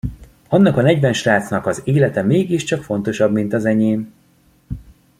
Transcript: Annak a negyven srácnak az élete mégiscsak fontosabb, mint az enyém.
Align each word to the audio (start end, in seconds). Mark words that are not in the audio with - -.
Annak 0.49 0.77
a 0.77 0.81
negyven 0.81 1.13
srácnak 1.13 1.65
az 1.65 1.81
élete 1.83 2.21
mégiscsak 2.21 2.83
fontosabb, 2.83 3.31
mint 3.31 3.53
az 3.53 3.65
enyém. 3.65 4.13